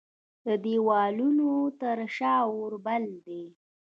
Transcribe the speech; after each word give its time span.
د 0.45 0.47
دیوالونو 0.65 1.49
تر 1.81 1.97
شا 2.15 2.35
اوربل 2.53 3.03
دی 3.25 3.43